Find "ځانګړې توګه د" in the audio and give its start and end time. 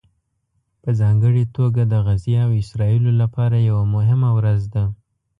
0.99-1.93